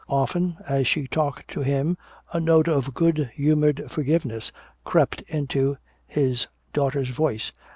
[0.09, 1.95] Often as she talked to him
[2.33, 4.51] a note of good humored forgiveness
[4.83, 5.77] crept into
[6.07, 7.51] his daughter's voice.